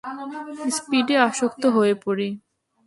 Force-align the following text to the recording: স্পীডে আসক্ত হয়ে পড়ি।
স্পীডে 0.77 1.15
আসক্ত 1.27 1.63
হয়ে 1.75 1.93
পড়ি। 2.03 2.29